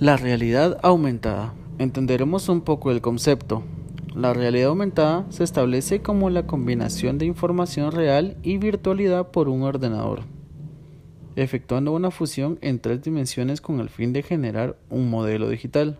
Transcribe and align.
La 0.00 0.16
realidad 0.16 0.78
aumentada. 0.82 1.52
Entenderemos 1.78 2.48
un 2.48 2.62
poco 2.62 2.90
el 2.90 3.02
concepto. 3.02 3.62
La 4.14 4.32
realidad 4.32 4.70
aumentada 4.70 5.26
se 5.28 5.44
establece 5.44 6.00
como 6.00 6.30
la 6.30 6.46
combinación 6.46 7.18
de 7.18 7.26
información 7.26 7.92
real 7.92 8.38
y 8.42 8.56
virtualidad 8.56 9.30
por 9.30 9.50
un 9.50 9.62
ordenador, 9.62 10.22
efectuando 11.36 11.92
una 11.92 12.10
fusión 12.10 12.58
en 12.62 12.78
tres 12.78 13.02
dimensiones 13.02 13.60
con 13.60 13.78
el 13.78 13.90
fin 13.90 14.14
de 14.14 14.22
generar 14.22 14.78
un 14.88 15.10
modelo 15.10 15.50
digital. 15.50 15.98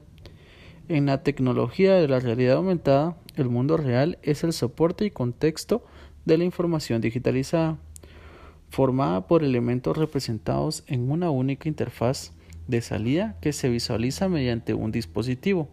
En 0.89 1.05
la 1.05 1.23
tecnología 1.23 1.93
de 1.93 2.09
la 2.09 2.21
realidad 2.21 2.57
aumentada, 2.57 3.19
el 3.37 3.51
mundo 3.51 3.77
real 3.77 4.19
es 4.23 4.45
el 4.45 4.55
soporte 4.55 5.05
y 5.05 5.11
contexto 5.11 5.85
de 6.25 6.39
la 6.39 6.45
información 6.45 7.03
digitalizada, 7.03 7.77
formada 8.71 9.27
por 9.27 9.45
elementos 9.45 9.99
representados 9.99 10.85
en 10.87 11.11
una 11.11 11.29
única 11.29 11.69
interfaz 11.69 12.33
de 12.71 12.81
salida 12.81 13.37
que 13.41 13.53
se 13.53 13.69
visualiza 13.69 14.29
mediante 14.29 14.75
un 14.75 14.93
dispositivo. 14.93 15.69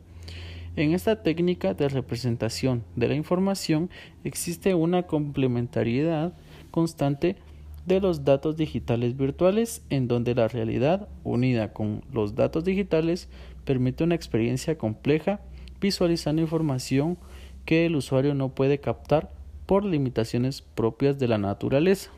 En 0.75 0.93
esta 0.93 1.23
técnica 1.23 1.73
de 1.73 1.89
representación 1.89 2.83
de 2.95 3.07
la 3.07 3.15
información 3.15 3.89
existe 4.23 4.75
una 4.75 5.03
complementariedad 5.03 6.33
constante 6.69 7.35
de 7.87 8.01
los 8.01 8.25
datos 8.25 8.57
digitales 8.57 9.15
virtuales 9.15 9.81
en 9.89 10.07
donde 10.07 10.35
la 10.35 10.47
realidad 10.47 11.07
unida 11.23 11.73
con 11.73 12.03
los 12.11 12.35
datos 12.35 12.63
digitales 12.63 13.29
permite 13.63 14.03
una 14.03 14.15
experiencia 14.15 14.77
compleja 14.77 15.39
visualizando 15.79 16.41
información 16.41 17.17
que 17.65 17.85
el 17.85 17.95
usuario 17.95 18.33
no 18.33 18.49
puede 18.49 18.79
captar 18.79 19.31
por 19.65 19.83
limitaciones 19.83 20.61
propias 20.61 21.17
de 21.17 21.27
la 21.27 21.37
naturaleza. 21.37 22.11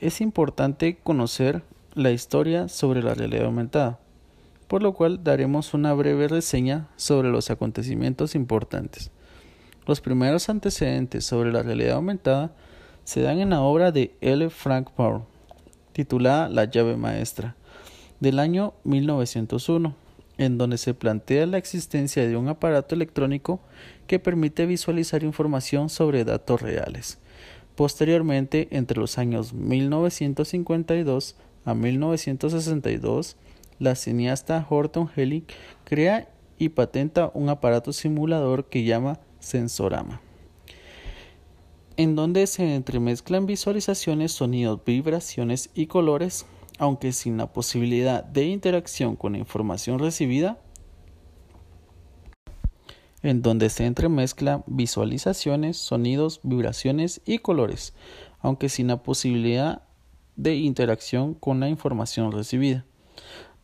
Es 0.00 0.20
importante 0.20 0.96
conocer 1.02 1.62
la 1.98 2.12
historia 2.12 2.68
sobre 2.68 3.02
la 3.02 3.14
realidad 3.14 3.46
aumentada, 3.46 3.98
por 4.68 4.82
lo 4.82 4.92
cual 4.94 5.24
daremos 5.24 5.74
una 5.74 5.92
breve 5.94 6.28
reseña 6.28 6.88
sobre 6.96 7.28
los 7.28 7.50
acontecimientos 7.50 8.34
importantes. 8.34 9.10
Los 9.84 10.00
primeros 10.00 10.48
antecedentes 10.48 11.24
sobre 11.24 11.50
la 11.50 11.62
realidad 11.62 11.96
aumentada 11.96 12.52
se 13.04 13.22
dan 13.22 13.40
en 13.40 13.50
la 13.50 13.62
obra 13.62 13.90
de 13.90 14.14
L. 14.20 14.48
Frank 14.50 14.90
Baur, 14.96 15.22
titulada 15.92 16.48
La 16.48 16.66
llave 16.66 16.96
maestra, 16.96 17.56
del 18.20 18.38
año 18.38 18.74
1901, 18.84 19.94
en 20.36 20.56
donde 20.56 20.78
se 20.78 20.94
plantea 20.94 21.46
la 21.46 21.58
existencia 21.58 22.28
de 22.28 22.36
un 22.36 22.46
aparato 22.48 22.94
electrónico 22.94 23.60
que 24.06 24.20
permite 24.20 24.66
visualizar 24.66 25.24
información 25.24 25.88
sobre 25.88 26.24
datos 26.24 26.62
reales. 26.62 27.18
Posteriormente, 27.74 28.68
entre 28.70 29.00
los 29.00 29.18
años 29.18 29.52
1952 29.52 31.36
a 31.68 31.74
1962, 31.74 33.36
la 33.78 33.94
cineasta 33.94 34.66
Horton 34.70 35.10
Helling 35.14 35.44
crea 35.84 36.30
y 36.56 36.70
patenta 36.70 37.30
un 37.34 37.50
aparato 37.50 37.92
simulador 37.92 38.70
que 38.70 38.84
llama 38.84 39.20
Sensorama, 39.38 40.22
en 41.98 42.16
donde 42.16 42.46
se 42.46 42.74
entremezclan 42.74 43.44
visualizaciones, 43.44 44.32
sonidos, 44.32 44.80
vibraciones 44.82 45.68
y 45.74 45.88
colores, 45.88 46.46
aunque 46.78 47.12
sin 47.12 47.36
la 47.36 47.52
posibilidad 47.52 48.24
de 48.24 48.46
interacción 48.46 49.14
con 49.14 49.32
la 49.32 49.38
información 49.38 49.98
recibida, 49.98 50.58
en 53.22 53.42
donde 53.42 53.68
se 53.68 53.84
entremezclan 53.84 54.64
visualizaciones, 54.66 55.76
sonidos, 55.76 56.40
vibraciones 56.44 57.20
y 57.26 57.40
colores, 57.40 57.92
aunque 58.40 58.70
sin 58.70 58.86
la 58.86 59.02
posibilidad 59.02 59.82
de 60.38 60.54
interacción 60.54 61.34
con 61.34 61.60
la 61.60 61.68
información 61.68 62.32
recibida. 62.32 62.86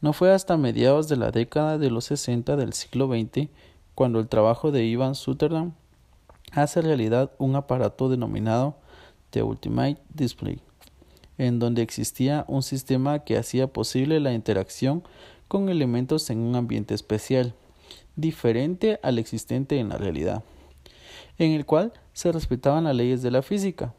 No 0.03 0.12
fue 0.12 0.33
hasta 0.33 0.58
mediados 0.58 1.08
de 1.08 1.16
la 1.16 1.31
década 1.31 1.78
de 1.78 1.89
los 1.89 2.05
60 2.06 2.56
del 2.56 2.75
siglo 2.75 3.06
XX 3.06 3.48
cuando 3.94 4.19
el 4.19 4.28
trabajo 4.28 4.72
de 4.72 4.84
Ivan 4.84 5.14
Sutherland 5.14 5.72
hace 6.53 6.82
realidad 6.82 7.31
un 7.38 7.56
aparato 7.56 8.09
denominado 8.09 8.76
The 9.31 9.44
Ultimate 9.44 9.99
Display, 10.12 10.60
en 11.38 11.60
donde 11.60 11.82
existía 11.82 12.44
un 12.49 12.62
sistema 12.62 13.20
que 13.20 13.38
hacía 13.38 13.69
posible 13.69 14.20
la 14.20 14.34
interacción 14.34 15.04
con 15.47 15.69
elementos 15.69 16.28
en 16.31 16.38
un 16.38 16.56
ambiente 16.56 16.94
especial, 16.94 17.54
diferente 18.16 18.99
al 19.03 19.19
existente 19.20 19.78
en 19.78 19.91
la 19.91 19.97
realidad, 19.97 20.43
en 21.38 21.53
el 21.53 21.66
cual 21.66 21.93
se 22.12 22.32
respetaban 22.32 22.84
las 22.84 22.97
leyes 22.97 23.22
de 23.22 23.31
la 23.31 23.43
física, 23.43 23.94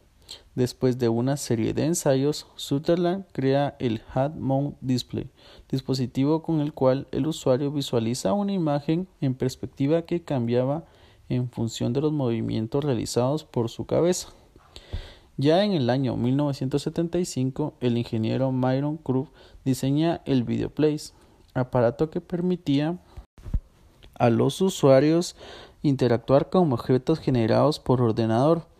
Después 0.55 0.97
de 0.97 1.09
una 1.09 1.35
serie 1.35 1.73
de 1.73 1.83
ensayos, 1.83 2.47
Sutherland 2.55 3.25
crea 3.33 3.75
el 3.77 4.01
Head 4.15 4.35
Mount 4.35 4.77
Display, 4.79 5.29
dispositivo 5.69 6.43
con 6.43 6.61
el 6.61 6.71
cual 6.71 7.07
el 7.11 7.27
usuario 7.27 7.71
visualiza 7.71 8.31
una 8.31 8.53
imagen 8.53 9.05
en 9.19 9.35
perspectiva 9.35 10.03
que 10.03 10.23
cambiaba 10.23 10.85
en 11.27 11.49
función 11.49 11.91
de 11.91 11.99
los 11.99 12.13
movimientos 12.13 12.85
realizados 12.85 13.43
por 13.43 13.69
su 13.69 13.85
cabeza. 13.85 14.29
Ya 15.35 15.65
en 15.65 15.73
el 15.73 15.89
año 15.89 16.15
1975, 16.15 17.73
el 17.81 17.97
ingeniero 17.97 18.53
Myron 18.53 18.95
Krupp 18.95 19.27
diseña 19.65 20.21
el 20.23 20.45
Videoplace, 20.45 21.11
aparato 21.53 22.09
que 22.09 22.21
permitía 22.21 22.97
a 24.17 24.29
los 24.29 24.61
usuarios 24.61 25.35
interactuar 25.81 26.49
con 26.49 26.71
objetos 26.71 27.19
generados 27.19 27.81
por 27.81 28.01
ordenador 28.01 28.73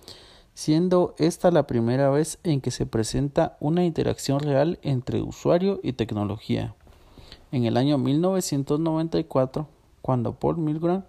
siendo 0.56 1.16
esta 1.18 1.52
la 1.52 1.68
primera 1.68 2.10
vez 2.10 2.40
en 2.44 2.62
que 2.62 2.72
se 2.72 2.86
presenta 2.86 3.58
una 3.60 3.84
interacción 3.84 4.40
real 4.40 4.80
entre 4.84 5.22
usuario 5.22 5.82
y 5.84 5.94
tecnología. 5.94 6.74
En 7.52 7.66
el 7.66 7.76
año 7.76 7.98
1994, 7.98 9.68
cuando 10.02 10.34
Paul 10.34 10.58
Milgram 10.58 11.04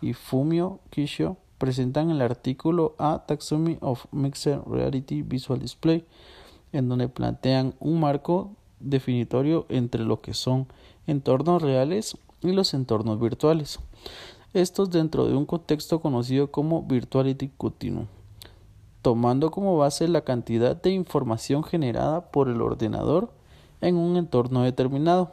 y 0.00 0.14
Fumio 0.14 0.80
Kishio 0.90 1.36
presentan 1.58 2.10
el 2.10 2.22
artículo 2.22 2.94
A 2.98 3.24
Taxonomy 3.26 3.76
of 3.80 4.06
Mixed 4.12 4.60
Reality 4.66 5.20
Visual 5.20 5.60
Display, 5.60 6.06
en 6.72 6.88
donde 6.88 7.08
plantean 7.08 7.74
un 7.80 8.00
marco 8.00 8.50
definitorio 8.80 9.66
entre 9.68 10.04
lo 10.04 10.22
que 10.22 10.32
son 10.32 10.68
entornos 11.06 11.60
reales 11.60 12.16
y 12.40 12.52
los 12.52 12.72
entornos 12.72 13.20
virtuales. 13.20 13.78
Estos 14.54 14.90
dentro 14.90 15.26
de 15.26 15.34
un 15.34 15.44
contexto 15.44 16.00
conocido 16.00 16.50
como 16.50 16.82
Virtuality 16.82 17.50
Continuum 17.58 18.06
tomando 19.06 19.52
como 19.52 19.78
base 19.78 20.08
la 20.08 20.22
cantidad 20.22 20.74
de 20.82 20.90
información 20.90 21.62
generada 21.62 22.32
por 22.32 22.48
el 22.48 22.60
ordenador 22.60 23.30
en 23.80 23.94
un 23.94 24.16
entorno 24.16 24.62
determinado. 24.62 25.30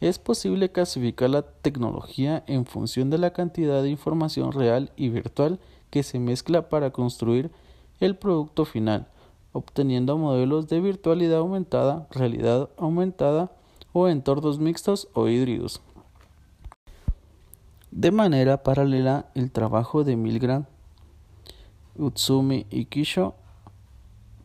Es 0.00 0.20
posible 0.20 0.70
clasificar 0.70 1.28
la 1.28 1.42
tecnología 1.42 2.44
en 2.46 2.66
función 2.66 3.10
de 3.10 3.18
la 3.18 3.32
cantidad 3.32 3.82
de 3.82 3.90
información 3.90 4.52
real 4.52 4.92
y 4.94 5.08
virtual 5.08 5.58
que 5.90 6.04
se 6.04 6.20
mezcla 6.20 6.68
para 6.68 6.92
construir 6.92 7.50
el 7.98 8.14
producto 8.14 8.64
final, 8.64 9.08
obteniendo 9.52 10.16
modelos 10.16 10.68
de 10.68 10.80
virtualidad 10.80 11.38
aumentada, 11.38 12.06
realidad 12.12 12.68
aumentada 12.76 13.50
o 13.92 14.06
entornos 14.06 14.60
mixtos 14.60 15.08
o 15.14 15.26
híbridos. 15.26 15.80
De 17.90 18.12
manera 18.12 18.62
paralela, 18.62 19.26
el 19.34 19.50
trabajo 19.50 20.04
de 20.04 20.14
Milgram 20.14 20.66
Utsumi 21.98 22.66
y 22.70 22.86
Kisho, 22.86 23.34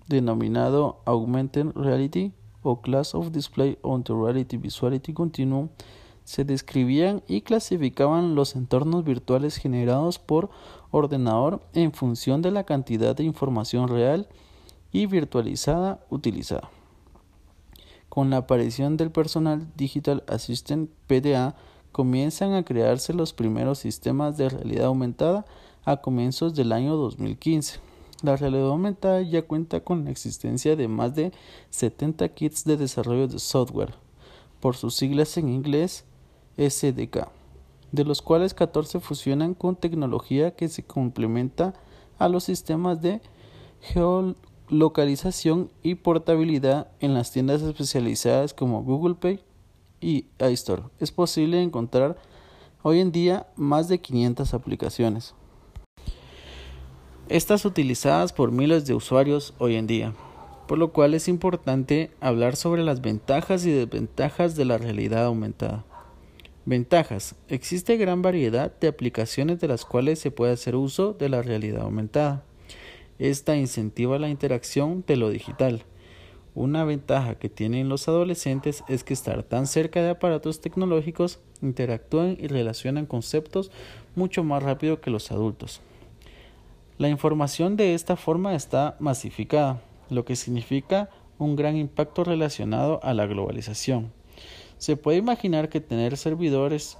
denominado 0.07 1.01
Augmented 1.05 1.71
Reality 1.75 2.33
o 2.61 2.81
Class 2.81 3.15
of 3.15 3.31
Display 3.31 3.77
on 3.81 4.03
Reality 4.05 4.57
Visuality 4.57 5.13
Continuum, 5.13 5.69
se 6.23 6.45
describían 6.45 7.21
y 7.27 7.41
clasificaban 7.41 8.35
los 8.35 8.55
entornos 8.55 9.03
virtuales 9.03 9.57
generados 9.57 10.19
por 10.19 10.49
ordenador 10.91 11.61
en 11.73 11.91
función 11.91 12.41
de 12.41 12.51
la 12.51 12.63
cantidad 12.63 13.15
de 13.15 13.23
información 13.23 13.87
real 13.87 14.27
y 14.91 15.05
virtualizada 15.05 15.99
utilizada. 16.09 16.69
Con 18.07 18.29
la 18.29 18.37
aparición 18.37 18.95
del 18.95 19.11
Personal 19.11 19.67
Digital 19.75 20.23
Assistant 20.27 20.89
PDA, 21.07 21.55
comienzan 21.91 22.53
a 22.53 22.63
crearse 22.63 23.13
los 23.13 23.33
primeros 23.33 23.79
sistemas 23.79 24.37
de 24.37 24.49
realidad 24.49 24.85
aumentada 24.85 25.45
a 25.85 25.97
comienzos 25.97 26.55
del 26.55 26.71
año 26.71 26.95
2015. 26.95 27.79
La 28.21 28.37
realidad 28.37 28.69
aumentada 28.69 29.21
ya 29.21 29.41
cuenta 29.41 29.81
con 29.81 30.05
la 30.05 30.11
existencia 30.11 30.75
de 30.75 30.87
más 30.87 31.13
de 31.13 31.33
70 31.71 32.29
kits 32.29 32.63
de 32.63 32.77
desarrollo 32.77 33.27
de 33.27 33.39
software, 33.39 33.95
por 34.61 34.77
sus 34.77 34.95
siglas 34.95 35.35
en 35.37 35.49
inglés 35.49 36.05
SDK, 36.57 37.27
de 37.91 38.05
los 38.05 38.21
cuales 38.21 38.53
14 38.53 39.01
fusionan 39.01 39.53
con 39.53 39.75
tecnología 39.75 40.55
que 40.55 40.69
se 40.69 40.83
complementa 40.83 41.73
a 42.17 42.29
los 42.29 42.45
sistemas 42.45 43.01
de 43.01 43.21
geolocalización 43.81 45.69
y 45.81 45.95
portabilidad 45.95 46.87
en 47.01 47.13
las 47.13 47.31
tiendas 47.31 47.61
especializadas 47.61 48.53
como 48.53 48.83
Google 48.83 49.15
Pay 49.15 49.41
y 49.99 50.27
iStore. 50.39 50.83
Es 50.99 51.11
posible 51.11 51.61
encontrar 51.61 52.17
hoy 52.83 53.01
en 53.01 53.11
día 53.11 53.47
más 53.57 53.89
de 53.89 53.99
500 53.99 54.53
aplicaciones 54.53 55.33
estas 57.29 57.63
utilizadas 57.65 58.33
por 58.33 58.51
miles 58.51 58.85
de 58.85 58.93
usuarios 58.93 59.53
hoy 59.57 59.75
en 59.75 59.87
día. 59.87 60.13
por 60.67 60.77
lo 60.77 60.93
cual 60.93 61.13
es 61.13 61.27
importante 61.27 62.09
hablar 62.21 62.55
sobre 62.55 62.83
las 62.83 63.01
ventajas 63.01 63.65
y 63.65 63.71
desventajas 63.71 64.55
de 64.55 64.63
la 64.63 64.77
realidad 64.77 65.25
aumentada. 65.25 65.83
Ventajas. 66.65 67.35
Existe 67.49 67.97
gran 67.97 68.21
variedad 68.21 68.71
de 68.79 68.87
aplicaciones 68.87 69.59
de 69.59 69.67
las 69.67 69.83
cuales 69.83 70.19
se 70.19 70.31
puede 70.31 70.53
hacer 70.53 70.77
uso 70.77 71.13
de 71.13 71.27
la 71.27 71.41
realidad 71.41 71.81
aumentada. 71.81 72.43
Esta 73.19 73.57
incentiva 73.57 74.17
la 74.19 74.29
interacción 74.29 75.03
de 75.05 75.17
lo 75.17 75.29
digital. 75.29 75.83
Una 76.55 76.85
ventaja 76.85 77.35
que 77.35 77.49
tienen 77.49 77.89
los 77.89 78.07
adolescentes 78.07 78.85
es 78.87 79.03
que 79.03 79.13
estar 79.13 79.43
tan 79.43 79.67
cerca 79.67 80.01
de 80.01 80.11
aparatos 80.11 80.61
tecnológicos 80.61 81.39
interactúan 81.61 82.37
y 82.39 82.47
relacionan 82.47 83.05
conceptos 83.05 83.69
mucho 84.15 84.45
más 84.45 84.63
rápido 84.63 85.01
que 85.01 85.11
los 85.11 85.31
adultos. 85.31 85.81
La 86.99 87.09
información 87.09 87.75
de 87.75 87.95
esta 87.95 88.15
forma 88.15 88.53
está 88.53 88.95
masificada, 88.99 89.81
lo 90.09 90.25
que 90.25 90.35
significa 90.35 91.09
un 91.39 91.55
gran 91.55 91.75
impacto 91.75 92.23
relacionado 92.23 92.99
a 93.03 93.13
la 93.15 93.25
globalización. 93.25 94.11
Se 94.77 94.95
puede 94.95 95.17
imaginar 95.17 95.69
que 95.69 95.81
tener 95.81 96.17
servidores 96.17 96.97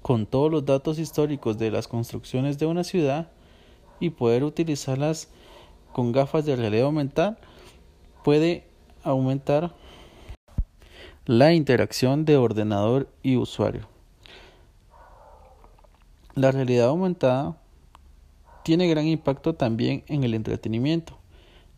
con 0.00 0.26
todos 0.26 0.50
los 0.52 0.64
datos 0.64 1.00
históricos 1.00 1.58
de 1.58 1.72
las 1.72 1.88
construcciones 1.88 2.58
de 2.58 2.66
una 2.66 2.84
ciudad 2.84 3.30
y 3.98 4.10
poder 4.10 4.44
utilizarlas 4.44 5.28
con 5.92 6.12
gafas 6.12 6.44
de 6.44 6.54
realidad 6.54 6.86
aumentada 6.86 7.38
puede 8.22 8.64
aumentar 9.02 9.74
la 11.24 11.52
interacción 11.52 12.24
de 12.24 12.36
ordenador 12.36 13.08
y 13.22 13.36
usuario. 13.36 13.88
La 16.34 16.52
realidad 16.52 16.88
aumentada 16.88 17.56
tiene 18.66 18.88
gran 18.88 19.06
impacto 19.06 19.54
también 19.54 20.02
en 20.08 20.24
el 20.24 20.34
entretenimiento, 20.34 21.16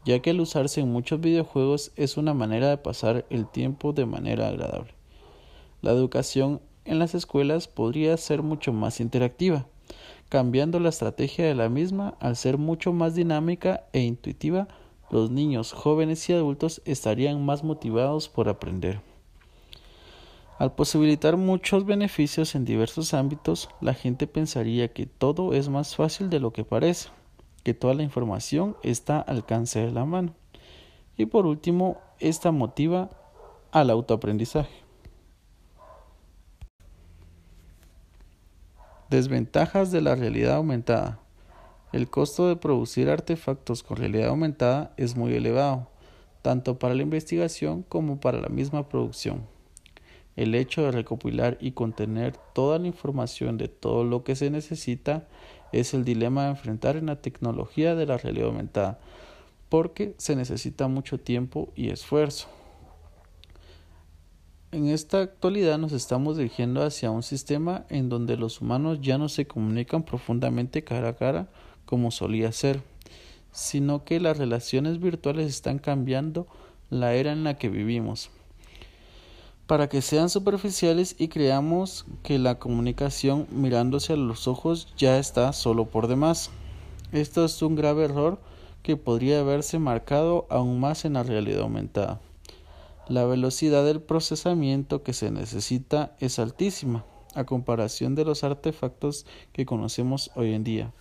ya 0.06 0.20
que 0.20 0.30
al 0.30 0.40
usarse 0.40 0.80
en 0.80 0.90
muchos 0.90 1.20
videojuegos 1.20 1.92
es 1.96 2.16
una 2.16 2.32
manera 2.32 2.70
de 2.70 2.78
pasar 2.78 3.26
el 3.28 3.46
tiempo 3.46 3.92
de 3.92 4.06
manera 4.06 4.48
agradable. 4.48 4.94
La 5.82 5.90
educación 5.90 6.62
en 6.86 6.98
las 6.98 7.14
escuelas 7.14 7.68
podría 7.68 8.16
ser 8.16 8.42
mucho 8.42 8.72
más 8.72 9.00
interactiva, 9.00 9.66
cambiando 10.30 10.80
la 10.80 10.88
estrategia 10.88 11.44
de 11.44 11.54
la 11.54 11.68
misma 11.68 12.16
al 12.20 12.36
ser 12.36 12.56
mucho 12.56 12.94
más 12.94 13.14
dinámica 13.14 13.84
e 13.92 14.00
intuitiva 14.00 14.66
los 15.10 15.30
niños, 15.30 15.74
jóvenes 15.74 16.26
y 16.30 16.32
adultos 16.32 16.80
estarían 16.86 17.44
más 17.44 17.64
motivados 17.64 18.30
por 18.30 18.48
aprender. 18.48 19.02
Al 20.58 20.74
posibilitar 20.74 21.36
muchos 21.36 21.86
beneficios 21.86 22.56
en 22.56 22.64
diversos 22.64 23.14
ámbitos, 23.14 23.68
la 23.80 23.94
gente 23.94 24.26
pensaría 24.26 24.92
que 24.92 25.06
todo 25.06 25.52
es 25.54 25.68
más 25.68 25.94
fácil 25.94 26.30
de 26.30 26.40
lo 26.40 26.52
que 26.52 26.64
parece, 26.64 27.10
que 27.62 27.74
toda 27.74 27.94
la 27.94 28.02
información 28.02 28.76
está 28.82 29.20
al 29.20 29.36
alcance 29.36 29.78
de 29.78 29.92
la 29.92 30.04
mano. 30.04 30.34
Y 31.16 31.26
por 31.26 31.46
último, 31.46 31.98
esta 32.18 32.50
motiva 32.50 33.08
al 33.70 33.88
autoaprendizaje. 33.88 34.82
Desventajas 39.10 39.92
de 39.92 40.00
la 40.00 40.16
realidad 40.16 40.56
aumentada. 40.56 41.20
El 41.92 42.10
costo 42.10 42.48
de 42.48 42.56
producir 42.56 43.08
artefactos 43.08 43.84
con 43.84 43.96
realidad 43.96 44.30
aumentada 44.30 44.92
es 44.96 45.16
muy 45.16 45.34
elevado, 45.34 45.86
tanto 46.42 46.80
para 46.80 46.96
la 46.96 47.02
investigación 47.02 47.84
como 47.84 48.18
para 48.18 48.40
la 48.40 48.48
misma 48.48 48.88
producción. 48.88 49.57
El 50.38 50.54
hecho 50.54 50.82
de 50.84 50.92
recopilar 50.92 51.58
y 51.60 51.72
contener 51.72 52.36
toda 52.54 52.78
la 52.78 52.86
información 52.86 53.58
de 53.58 53.66
todo 53.66 54.04
lo 54.04 54.22
que 54.22 54.36
se 54.36 54.50
necesita 54.50 55.26
es 55.72 55.94
el 55.94 56.04
dilema 56.04 56.44
de 56.44 56.50
enfrentar 56.50 56.96
en 56.96 57.06
la 57.06 57.20
tecnología 57.20 57.96
de 57.96 58.06
la 58.06 58.18
realidad 58.18 58.46
aumentada, 58.46 59.00
porque 59.68 60.14
se 60.16 60.36
necesita 60.36 60.86
mucho 60.86 61.18
tiempo 61.18 61.72
y 61.74 61.90
esfuerzo. 61.90 62.46
En 64.70 64.86
esta 64.86 65.22
actualidad 65.22 65.76
nos 65.76 65.90
estamos 65.90 66.36
dirigiendo 66.36 66.84
hacia 66.84 67.10
un 67.10 67.24
sistema 67.24 67.84
en 67.88 68.08
donde 68.08 68.36
los 68.36 68.60
humanos 68.60 69.00
ya 69.00 69.18
no 69.18 69.28
se 69.28 69.48
comunican 69.48 70.04
profundamente 70.04 70.84
cara 70.84 71.08
a 71.08 71.16
cara 71.16 71.48
como 71.84 72.12
solía 72.12 72.52
ser, 72.52 72.80
sino 73.50 74.04
que 74.04 74.20
las 74.20 74.38
relaciones 74.38 75.00
virtuales 75.00 75.48
están 75.48 75.80
cambiando 75.80 76.46
la 76.90 77.14
era 77.14 77.32
en 77.32 77.42
la 77.42 77.58
que 77.58 77.68
vivimos. 77.68 78.30
Para 79.68 79.88
que 79.88 80.02
sean 80.02 80.28
superficiales 80.28 81.14
y 81.16 81.28
creamos 81.28 82.04
que 82.24 82.40
la 82.40 82.58
comunicación 82.58 83.46
mirándose 83.52 84.14
a 84.14 84.16
los 84.16 84.48
ojos 84.48 84.92
ya 84.96 85.18
está 85.18 85.52
solo 85.52 85.84
por 85.84 86.08
demás. 86.08 86.50
Esto 87.12 87.44
es 87.44 87.62
un 87.62 87.76
grave 87.76 88.06
error 88.06 88.40
que 88.82 88.96
podría 88.96 89.38
haberse 89.38 89.78
marcado 89.78 90.48
aún 90.50 90.80
más 90.80 91.04
en 91.04 91.12
la 91.12 91.22
realidad 91.22 91.60
aumentada. 91.60 92.20
La 93.06 93.24
velocidad 93.26 93.84
del 93.84 94.00
procesamiento 94.00 95.04
que 95.04 95.12
se 95.12 95.30
necesita 95.30 96.16
es 96.18 96.40
altísima 96.40 97.04
a 97.36 97.44
comparación 97.44 98.16
de 98.16 98.24
los 98.24 98.42
artefactos 98.42 99.24
que 99.52 99.66
conocemos 99.66 100.32
hoy 100.34 100.54
en 100.54 100.64
día 100.64 100.92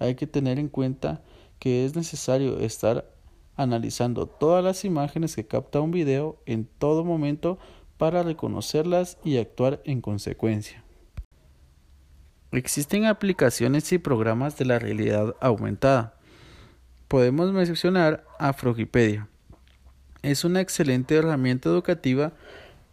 hay 0.00 0.14
que 0.16 0.26
tener 0.26 0.58
en 0.58 0.68
cuenta 0.68 1.22
que 1.60 1.84
es 1.84 1.94
necesario 1.94 2.58
estar 2.58 3.08
analizando 3.56 4.26
todas 4.26 4.64
las 4.64 4.84
imágenes 4.84 5.36
que 5.36 5.46
capta 5.46 5.80
un 5.80 5.90
video 5.90 6.38
en 6.46 6.64
todo 6.64 7.04
momento 7.04 7.58
para 8.00 8.22
reconocerlas 8.22 9.18
y 9.22 9.36
actuar 9.36 9.82
en 9.84 10.00
consecuencia. 10.00 10.82
Existen 12.50 13.04
aplicaciones 13.04 13.92
y 13.92 13.98
programas 13.98 14.56
de 14.56 14.64
la 14.64 14.78
realidad 14.78 15.36
aumentada. 15.38 16.14
Podemos 17.08 17.52
mencionar 17.52 18.24
a 18.38 18.54
Frogipedia. 18.54 19.28
Es 20.22 20.44
una 20.44 20.62
excelente 20.62 21.14
herramienta 21.14 21.68
educativa 21.68 22.32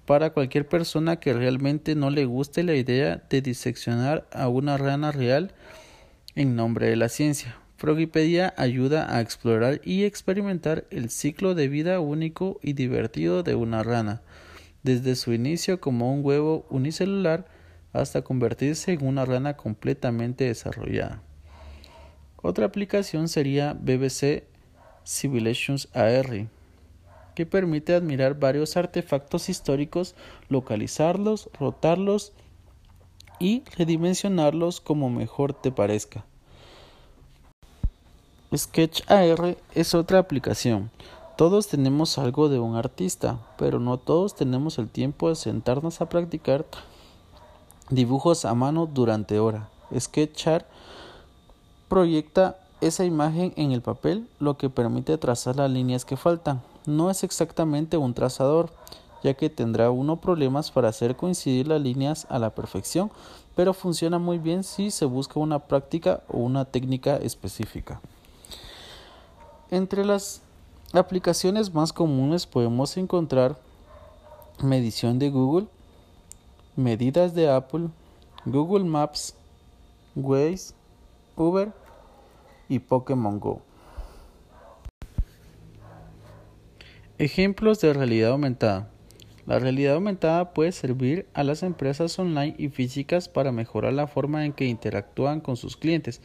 para 0.06 0.32
cualquier 0.32 0.68
persona 0.68 1.22
que 1.22 1.32
realmente 1.32 1.96
no 1.96 2.10
le 2.10 2.26
guste 2.26 2.64
la 2.64 2.76
idea 2.76 3.24
de 3.30 3.42
diseccionar 3.42 4.28
a 4.34 4.50
una 4.50 4.76
rana 4.76 5.14
real 5.14 5.54
en 6.36 6.58
nombre 6.58 6.88
de 6.88 6.98
la 6.98 7.08
ciencia. 7.08 7.56
Frogipedia 7.78 8.54
ayuda 8.58 9.16
a 9.16 9.22
explorar 9.22 9.80
y 9.86 10.04
experimentar 10.04 10.84
el 10.90 11.10
ciclo 11.10 11.56
de 11.56 11.70
vida 11.70 12.02
único 12.02 12.60
y 12.62 12.74
divertido 12.74 13.44
de 13.44 13.56
una 13.56 13.84
rana, 13.84 14.22
desde 14.88 15.18
su 15.18 15.34
inicio 15.34 15.82
como 15.82 16.14
un 16.14 16.24
huevo 16.24 16.66
unicelular 16.70 17.46
hasta 17.92 18.22
convertirse 18.22 18.94
en 18.94 19.06
una 19.06 19.26
rana 19.26 19.58
completamente 19.58 20.46
desarrollada. 20.46 21.22
Otra 22.42 22.68
aplicación 22.68 23.28
sería 23.28 23.74
BBC 23.74 24.46
Civilizations 25.06 25.90
AR, 25.94 26.48
que 27.36 27.46
permite 27.46 27.96
admirar 27.96 28.40
varios 28.40 28.78
artefactos 28.78 29.50
históricos, 29.50 30.16
localizarlos, 30.48 31.50
rotarlos 31.60 32.32
y 33.40 33.64
redimensionarlos 33.78 34.80
como 34.80 35.10
mejor 35.10 35.54
te 35.54 35.70
parezca. 35.70 36.24
Sketch 38.56 39.02
AR 39.12 39.58
es 39.76 39.94
otra 39.94 40.20
aplicación. 40.20 40.90
Todos 41.38 41.68
tenemos 41.68 42.18
algo 42.18 42.50
de 42.50 42.58
un 42.58 42.76
artista, 42.76 43.38
pero 43.60 43.80
no 43.80 44.00
todos 44.00 44.34
tenemos 44.34 44.80
el 44.80 44.90
tiempo 44.90 45.30
de 45.30 45.36
sentarnos 45.36 46.02
a 46.02 46.10
practicar 46.10 46.66
dibujos 47.92 48.44
a 48.44 48.56
mano 48.56 48.88
durante 48.92 49.38
horas. 49.38 49.68
Sketchar 49.96 50.66
proyecta 51.90 52.58
esa 52.82 53.06
imagen 53.06 53.54
en 53.56 53.72
el 53.72 53.84
papel, 53.84 54.28
lo 54.40 54.58
que 54.58 54.72
permite 54.72 55.16
trazar 55.20 55.58
las 55.58 55.70
líneas 55.70 56.06
que 56.06 56.18
faltan. 56.18 56.64
No 56.88 57.12
es 57.12 57.24
exactamente 57.24 57.98
un 57.98 58.16
trazador, 58.16 58.72
ya 59.24 59.36
que 59.36 59.52
tendrá 59.52 59.92
uno 59.92 60.16
problemas 60.16 60.72
para 60.72 60.90
hacer 60.90 61.16
coincidir 61.16 61.68
las 61.68 61.80
líneas 61.80 62.26
a 62.32 62.40
la 62.40 62.50
perfección, 62.56 63.12
pero 63.56 63.76
funciona 63.76 64.18
muy 64.18 64.40
bien 64.40 64.64
si 64.64 64.90
se 64.90 65.06
busca 65.06 65.40
una 65.40 65.60
práctica 65.60 66.24
o 66.30 66.40
una 66.40 66.66
técnica 66.66 67.18
específica. 67.18 68.02
Entre 69.70 70.04
las 70.04 70.42
aplicaciones 70.98 71.74
más 71.74 71.94
comunes 71.94 72.46
podemos 72.46 72.98
encontrar 72.98 73.58
medición 74.64 75.20
de 75.20 75.30
Google, 75.30 75.68
medidas 76.76 77.34
de 77.34 77.50
Apple, 77.50 77.90
Google 78.46 78.86
Maps, 78.86 79.36
Waze, 80.16 80.74
Uber 81.36 81.72
y 82.70 82.80
Pokémon 82.80 83.40
Go. 83.40 83.62
Ejemplos 87.20 87.82
de 87.82 87.94
realidad 87.94 88.32
aumentada. 88.32 88.90
La 89.48 89.60
realidad 89.60 89.96
aumentada 89.96 90.54
puede 90.54 90.72
servir 90.72 91.26
a 91.34 91.44
las 91.44 91.64
empresas 91.64 92.20
online 92.20 92.54
y 92.58 92.68
físicas 92.70 93.30
para 93.30 93.52
mejorar 93.52 93.94
la 93.94 94.06
forma 94.06 94.46
en 94.46 94.54
que 94.54 94.66
interactúan 94.66 95.40
con 95.40 95.56
sus 95.56 95.78
clientes. 95.78 96.22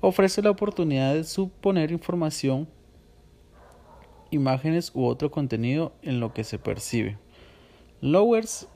Ofrece 0.00 0.42
la 0.42 0.50
oportunidad 0.50 1.14
de 1.14 1.24
suponer 1.24 1.90
información, 1.90 2.68
imágenes 4.32 4.90
u 4.94 5.04
otro 5.04 5.30
contenido 5.30 5.92
en 6.02 6.18
lo 6.18 6.32
que 6.32 6.44
se 6.44 6.58
percibe. 6.58 7.18
Lowers 8.00 8.66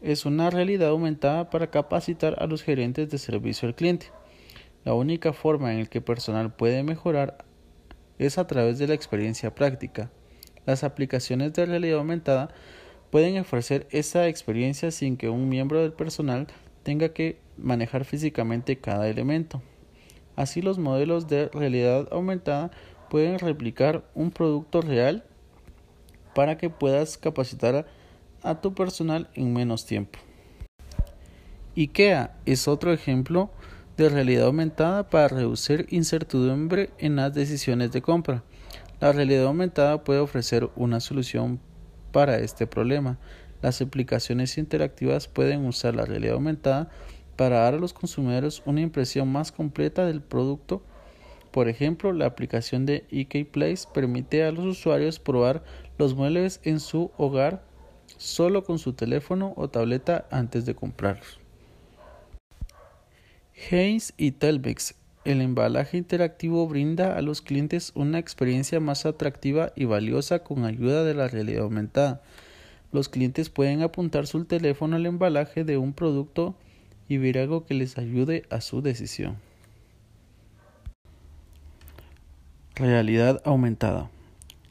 es 0.00 0.24
una 0.24 0.50
realidad 0.50 0.88
aumentada 0.88 1.50
para 1.50 1.70
capacitar 1.70 2.36
a 2.38 2.46
los 2.46 2.62
gerentes 2.62 3.10
de 3.10 3.18
servicio 3.18 3.68
al 3.68 3.74
cliente. 3.74 4.06
La 4.84 4.94
única 4.94 5.32
forma 5.32 5.72
en 5.72 5.80
la 5.80 5.86
que 5.86 5.98
el 5.98 6.04
personal 6.04 6.54
puede 6.54 6.82
mejorar 6.82 7.44
es 8.18 8.38
a 8.38 8.46
través 8.46 8.78
de 8.78 8.86
la 8.86 8.94
experiencia 8.94 9.54
práctica. 9.54 10.10
Las 10.66 10.84
aplicaciones 10.84 11.52
de 11.52 11.66
realidad 11.66 11.98
aumentada 11.98 12.50
pueden 13.10 13.38
ofrecer 13.38 13.86
esa 13.90 14.28
experiencia 14.28 14.90
sin 14.90 15.16
que 15.16 15.28
un 15.28 15.48
miembro 15.48 15.80
del 15.80 15.92
personal 15.92 16.46
tenga 16.82 17.10
que 17.10 17.38
manejar 17.56 18.04
físicamente 18.04 18.78
cada 18.78 19.08
elemento. 19.08 19.62
Así 20.36 20.62
los 20.62 20.78
modelos 20.78 21.28
de 21.28 21.48
realidad 21.48 22.08
aumentada 22.10 22.70
pueden 23.08 23.38
replicar 23.38 24.04
un 24.14 24.30
producto 24.30 24.80
real 24.80 25.24
para 26.34 26.58
que 26.58 26.70
puedas 26.70 27.16
capacitar 27.16 27.86
a, 28.42 28.60
tu 28.60 28.74
personal 28.74 29.28
en 29.34 29.52
menos 29.52 29.86
tiempo. 29.86 30.18
IKEA 31.76 32.36
es 32.44 32.68
otro 32.68 32.92
ejemplo 32.92 33.50
de 33.96 34.08
realidad 34.08 34.46
aumentada 34.46 35.08
para 35.08 35.28
reducir 35.28 35.86
incertidumbre 35.90 36.90
en 36.98 37.16
las 37.16 37.32
decisiones 37.32 37.92
de 37.92 38.02
compra. 38.02 38.42
La 39.00 39.12
realidad 39.12 39.44
aumentada 39.44 40.04
puede 40.04 40.20
ofrecer 40.20 40.70
una 40.76 41.00
solución 41.00 41.60
para 42.12 42.38
este 42.38 42.66
problema. 42.66 43.18
Las 43.62 43.80
aplicaciones 43.80 44.58
interactivas 44.58 45.26
pueden 45.26 45.64
usar 45.66 45.94
la 45.94 46.04
realidad 46.04 46.34
aumentada 46.34 46.90
para 47.36 47.60
dar 47.60 47.74
a 47.74 47.78
los 47.78 47.92
consumidores 47.92 48.62
una 48.66 48.80
impresión 48.80 49.30
más 49.30 49.52
completa 49.52 50.06
del 50.06 50.22
producto. 50.22 50.82
Por 51.54 51.68
ejemplo, 51.68 52.12
la 52.12 52.26
aplicación 52.26 52.84
de 52.84 53.04
EK 53.12 53.48
Place 53.48 53.84
permite 53.94 54.42
a 54.42 54.50
los 54.50 54.64
usuarios 54.64 55.20
probar 55.20 55.62
los 55.98 56.16
muebles 56.16 56.58
en 56.64 56.80
su 56.80 57.12
hogar 57.16 57.62
solo 58.16 58.64
con 58.64 58.80
su 58.80 58.94
teléfono 58.94 59.54
o 59.56 59.68
tableta 59.68 60.26
antes 60.32 60.66
de 60.66 60.74
comprarlos. 60.74 61.38
Haynes 63.70 64.14
y 64.16 64.32
Telbex. 64.32 64.96
El 65.24 65.40
embalaje 65.40 65.96
interactivo 65.96 66.66
brinda 66.66 67.16
a 67.16 67.22
los 67.22 67.40
clientes 67.40 67.92
una 67.94 68.18
experiencia 68.18 68.80
más 68.80 69.06
atractiva 69.06 69.72
y 69.76 69.84
valiosa 69.84 70.40
con 70.40 70.64
ayuda 70.64 71.04
de 71.04 71.14
la 71.14 71.28
realidad 71.28 71.62
aumentada. 71.62 72.20
Los 72.90 73.08
clientes 73.08 73.48
pueden 73.48 73.82
apuntar 73.82 74.26
su 74.26 74.44
teléfono 74.44 74.96
al 74.96 75.06
embalaje 75.06 75.62
de 75.62 75.76
un 75.78 75.92
producto 75.92 76.56
y 77.08 77.18
ver 77.18 77.38
algo 77.38 77.64
que 77.64 77.74
les 77.74 77.96
ayude 77.96 78.42
a 78.50 78.60
su 78.60 78.82
decisión. 78.82 79.36
Realidad 82.76 83.40
aumentada. 83.44 84.10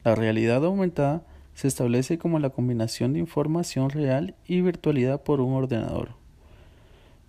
La 0.03 0.13
realidad 0.13 0.65
aumentada 0.65 1.23
se 1.53 1.69
establece 1.69 2.17
como 2.17 2.39
la 2.39 2.49
combinación 2.49 3.13
de 3.13 3.19
información 3.19 3.89
real 3.89 4.35
y 4.45 4.59
virtualidad 4.59 5.23
por 5.23 5.39
un 5.39 5.53
ordenador, 5.53 6.09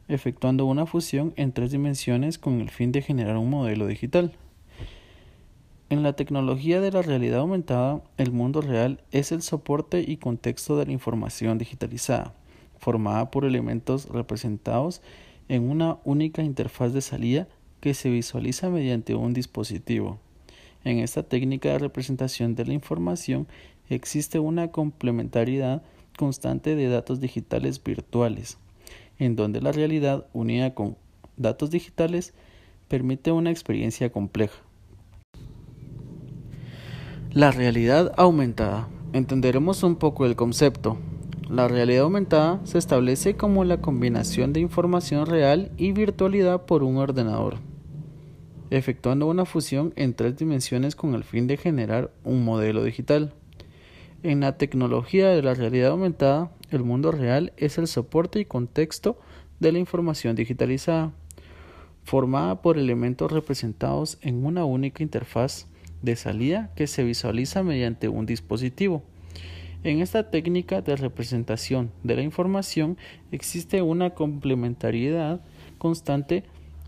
efectuando 0.08 0.66
una 0.66 0.86
fusión 0.86 1.32
en 1.36 1.52
tres 1.52 1.70
dimensiones 1.70 2.38
con 2.38 2.60
el 2.60 2.70
fin 2.70 2.90
de 2.90 3.02
generar 3.02 3.36
un 3.36 3.50
modelo 3.50 3.86
digital. 3.86 4.32
En 5.90 6.02
la 6.02 6.14
tecnología 6.14 6.80
de 6.80 6.90
la 6.90 7.02
realidad 7.02 7.38
aumentada, 7.38 8.02
el 8.16 8.32
mundo 8.32 8.60
real 8.60 9.00
es 9.12 9.30
el 9.30 9.42
soporte 9.42 10.04
y 10.04 10.16
contexto 10.16 10.76
de 10.76 10.86
la 10.86 10.92
información 10.92 11.56
digitalizada 11.56 12.34
formada 12.84 13.30
por 13.30 13.44
elementos 13.44 14.08
representados 14.08 15.00
en 15.48 15.70
una 15.70 15.98
única 16.04 16.42
interfaz 16.42 16.92
de 16.92 17.00
salida 17.00 17.48
que 17.80 17.94
se 17.94 18.10
visualiza 18.10 18.70
mediante 18.70 19.14
un 19.14 19.32
dispositivo. 19.32 20.18
En 20.84 20.98
esta 20.98 21.22
técnica 21.22 21.70
de 21.70 21.78
representación 21.78 22.54
de 22.54 22.66
la 22.66 22.74
información 22.74 23.46
existe 23.88 24.38
una 24.38 24.68
complementariedad 24.68 25.82
constante 26.16 26.76
de 26.76 26.88
datos 26.88 27.20
digitales 27.20 27.82
virtuales, 27.82 28.58
en 29.18 29.34
donde 29.34 29.60
la 29.60 29.72
realidad 29.72 30.26
unida 30.32 30.74
con 30.74 30.96
datos 31.36 31.70
digitales 31.70 32.34
permite 32.88 33.32
una 33.32 33.50
experiencia 33.50 34.12
compleja. 34.12 34.58
La 37.32 37.50
realidad 37.50 38.12
aumentada. 38.16 38.88
Entenderemos 39.12 39.82
un 39.82 39.96
poco 39.96 40.26
el 40.26 40.36
concepto. 40.36 40.98
La 41.48 41.66
realidad 41.66 42.04
aumentada 42.04 42.60
se 42.64 42.78
establece 42.78 43.36
como 43.36 43.64
la 43.64 43.80
combinación 43.80 44.52
de 44.52 44.60
información 44.60 45.26
real 45.26 45.72
y 45.76 45.92
virtualidad 45.92 46.64
por 46.66 46.82
un 46.82 46.96
ordenador, 46.96 47.58
efectuando 48.70 49.26
una 49.26 49.44
fusión 49.44 49.92
en 49.96 50.14
tres 50.14 50.36
dimensiones 50.36 50.96
con 50.96 51.14
el 51.14 51.24
fin 51.24 51.46
de 51.46 51.56
generar 51.56 52.10
un 52.24 52.44
modelo 52.44 52.82
digital. 52.84 53.32
En 54.22 54.40
la 54.40 54.56
tecnología 54.56 55.28
de 55.28 55.42
la 55.42 55.54
realidad 55.54 55.90
aumentada, 55.90 56.50
el 56.70 56.82
mundo 56.82 57.12
real 57.12 57.52
es 57.56 57.78
el 57.78 57.86
soporte 57.86 58.40
y 58.40 58.44
contexto 58.44 59.18
de 59.60 59.72
la 59.72 59.78
información 59.78 60.34
digitalizada, 60.34 61.12
formada 62.04 62.62
por 62.62 62.78
elementos 62.78 63.30
representados 63.30 64.18
en 64.22 64.44
una 64.44 64.64
única 64.64 65.02
interfaz 65.02 65.66
de 66.02 66.16
salida 66.16 66.70
que 66.74 66.86
se 66.86 67.04
visualiza 67.04 67.62
mediante 67.62 68.08
un 68.08 68.26
dispositivo. 68.26 69.02
En 69.84 70.00
esta 70.00 70.30
técnica 70.30 70.80
de 70.80 70.96
representación 70.96 71.90
de 72.02 72.16
la 72.16 72.22
información 72.22 72.96
existe 73.30 73.82
una 73.82 74.10
complementariedad 74.10 75.42
constante 75.76 76.44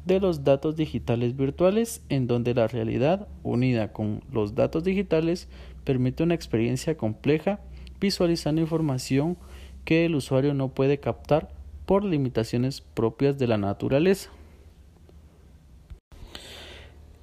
de 0.07 0.21
los 0.21 0.45
datos 0.45 0.77
digitales 0.77 1.37
virtuales 1.37 2.03
en 2.09 2.27
donde 2.27 2.55
la 2.55 2.67
realidad 2.67 3.29
unida 3.43 3.93
con 3.93 4.23
los 4.33 4.55
datos 4.55 4.85
digitales 4.85 5.49
permite 5.85 6.23
una 6.23 6.35
experiencia 6.35 6.97
compleja 6.97 7.61
visualizando 8.01 8.63
información 8.63 9.37
que 9.85 10.07
el 10.07 10.15
usuario 10.15 10.55
no 10.55 10.69
puede 10.69 10.99
captar 10.99 11.51
por 11.85 12.05
limitaciones 12.05 12.81
propias 12.81 13.39
de 13.39 13.47
la 13.47 13.59
naturaleza. 13.59 14.31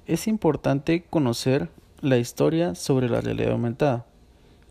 Es 0.06 0.28
importante 0.28 1.02
conocer 1.10 1.70
la 2.00 2.18
historia 2.18 2.76
sobre 2.76 3.08
la 3.08 3.20
realidad 3.20 3.52
aumentada 3.52 4.06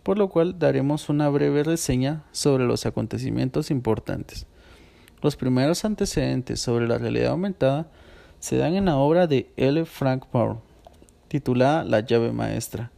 por 0.04 0.18
lo 0.18 0.30
cual 0.30 0.60
daremos 0.60 1.10
una 1.10 1.30
breve 1.30 1.64
reseña 1.64 2.24
sobre 2.32 2.66
los 2.66 2.86
acontecimientos 2.86 3.72
importantes. 3.72 4.46
Los 5.24 5.38
primeros 5.38 5.86
antecedentes 5.86 6.60
sobre 6.60 6.86
la 6.86 6.98
realidad 6.98 7.32
aumentada 7.32 7.88
se 8.42 8.58
dan 8.58 8.76
en 8.76 8.86
la 8.86 8.98
obra 8.98 9.26
de 9.26 9.50
L. 9.56 9.86
Frank 9.86 10.26
Baur, 10.34 10.58
titulada 11.30 11.86
La 11.86 12.02
llave 12.02 12.34
maestra, 12.34 12.92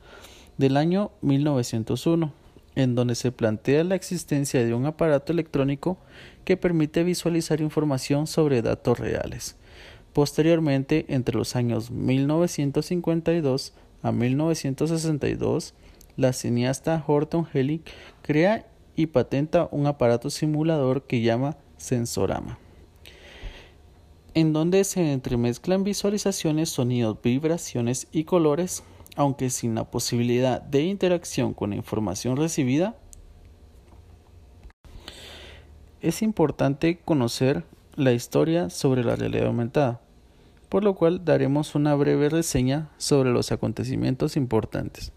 del 0.57 0.75
año 0.75 1.11
1901, 1.21 2.33
en 2.73 2.95
donde 2.95 3.13
se 3.13 3.31
plantea 3.31 3.83
la 3.83 3.93
existencia 3.93 4.65
de 4.65 4.73
un 4.73 4.87
aparato 4.87 5.33
electrónico 5.33 5.99
que 6.45 6.57
permite 6.57 7.03
visualizar 7.03 7.61
información 7.61 8.25
sobre 8.25 8.63
datos 8.63 8.97
reales. 8.97 9.55
Posteriormente, 10.11 11.05
entre 11.09 11.37
los 11.37 11.55
años 11.55 11.91
1952 11.91 13.73
a 14.01 14.11
1962, 14.11 15.75
la 16.17 16.33
cineasta 16.33 17.03
Horton 17.05 17.45
Helling 17.53 17.83
crea 18.23 18.65
y 18.95 19.05
patenta 19.07 19.69
un 19.69 19.85
aparato 19.85 20.31
simulador 20.31 21.03
que 21.03 21.21
llama 21.21 21.57
Sensorama, 21.77 22.57
en 24.33 24.53
donde 24.53 24.83
se 24.83 25.11
entremezclan 25.11 25.83
visualizaciones, 25.83 26.69
sonidos, 26.69 27.17
vibraciones 27.21 28.07
y 28.11 28.23
colores, 28.25 28.83
aunque 29.15 29.49
sin 29.49 29.75
la 29.75 29.85
posibilidad 29.85 30.61
de 30.61 30.83
interacción 30.83 31.53
con 31.53 31.71
la 31.71 31.77
información 31.77 32.37
recibida. 32.37 32.95
Es 36.01 36.21
importante 36.21 36.99
conocer 37.03 37.63
la 37.95 38.11
historia 38.11 38.69
sobre 38.69 39.03
la 39.03 39.15
realidad 39.15 39.47
aumentada, 39.47 40.01
por 40.69 40.83
lo 40.83 40.95
cual 40.95 41.23
daremos 41.23 41.75
una 41.75 41.95
breve 41.95 42.29
reseña 42.29 42.89
sobre 42.97 43.31
los 43.31 43.51
acontecimientos 43.51 44.35
importantes. 44.35 45.13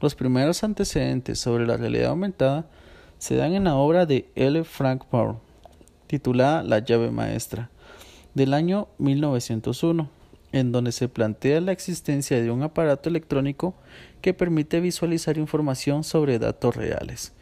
Los 0.00 0.14
primeros 0.14 0.62
antecedentes 0.62 1.38
sobre 1.38 1.66
la 1.66 1.76
realidad 1.76 2.10
aumentada 2.10 2.70
se 3.18 3.34
dan 3.34 3.52
en 3.52 3.64
la 3.64 3.74
obra 3.74 4.06
de 4.06 4.30
L. 4.36 4.64
Frank 4.64 5.04
Baur, 5.10 5.36
titulada 6.08 6.64
La 6.64 6.80
llave 6.80 7.12
maestra, 7.12 7.70
del 8.34 8.54
año 8.54 8.88
1901, 8.98 10.10
en 10.50 10.72
donde 10.72 10.90
se 10.90 11.08
plantea 11.08 11.60
la 11.60 11.72
existencia 11.72 12.42
de 12.42 12.50
un 12.50 12.62
aparato 12.62 13.08
electrónico 13.08 13.74
que 14.20 14.34
permite 14.34 14.80
visualizar 14.80 15.38
información 15.38 16.02
sobre 16.02 16.40
datos 16.40 16.74
reales. 16.74 17.32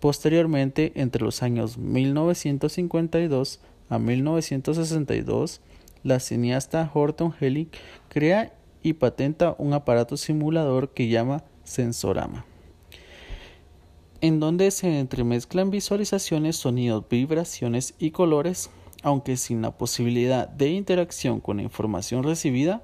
Posteriormente, 0.00 0.92
entre 0.94 1.24
los 1.24 1.42
años 1.42 1.78
1952 1.78 3.60
a 3.88 3.98
1962, 3.98 5.60
la 6.04 6.20
cineasta 6.20 6.90
Horton 6.92 7.34
Helling 7.40 7.68
crea 8.08 8.52
y 8.82 8.92
patenta 8.94 9.56
un 9.58 9.72
aparato 9.72 10.16
simulador 10.16 10.90
que 10.90 11.08
llama 11.08 11.42
Sensorama, 11.64 12.44
en 14.20 14.40
donde 14.40 14.70
se 14.70 14.98
entremezclan 14.98 15.70
visualizaciones, 15.70 16.56
sonidos, 16.56 17.04
vibraciones 17.08 17.94
y 17.98 18.10
colores, 18.10 18.70
aunque 19.02 19.36
sin 19.36 19.62
la 19.62 19.76
posibilidad 19.76 20.48
de 20.48 20.70
interacción 20.70 21.40
con 21.40 21.58
la 21.58 21.62
información 21.62 22.24
recibida. 22.24 22.82